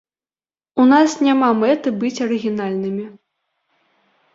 [0.83, 3.09] У нас няма мэты быць арыгінальнымі.